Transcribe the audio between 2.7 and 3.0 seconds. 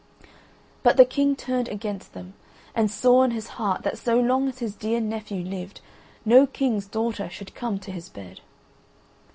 and